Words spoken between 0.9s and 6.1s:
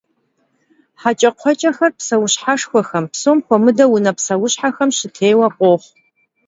Heç'ekxhueç'exer pseuşheşşxuexem, psom xuemıdeu vune pseuşhexem, şıtêue khoxhu.